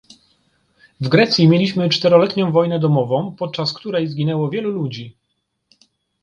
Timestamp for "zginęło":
4.07-4.49